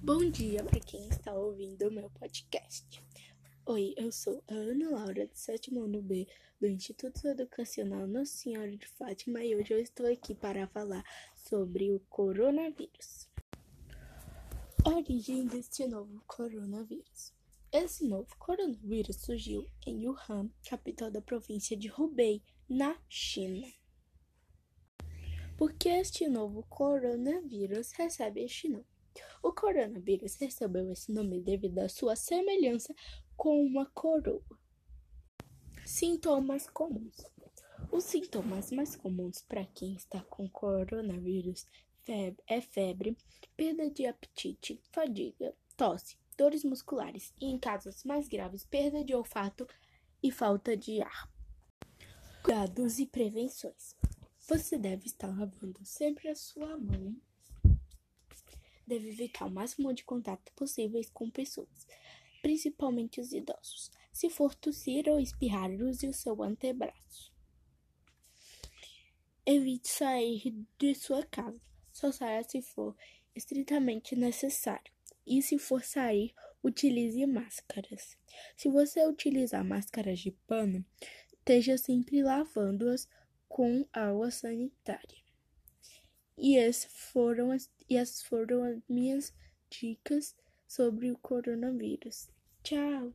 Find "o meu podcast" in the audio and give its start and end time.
1.88-3.02